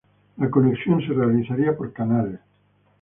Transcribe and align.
La 0.37 0.49
conexión 0.49 0.99
se 1.01 1.13
realizaría 1.13 1.77
por 1.77 1.93
canales. 1.93 2.39